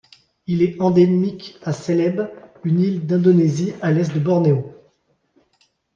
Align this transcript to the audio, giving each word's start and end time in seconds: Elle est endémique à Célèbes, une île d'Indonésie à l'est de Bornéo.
Elle 0.47 0.63
est 0.63 0.81
endémique 0.81 1.59
à 1.61 1.73
Célèbes, 1.73 2.27
une 2.63 2.79
île 2.79 3.05
d'Indonésie 3.05 3.73
à 3.83 3.91
l'est 3.91 4.11
de 4.11 4.19
Bornéo. 4.19 4.73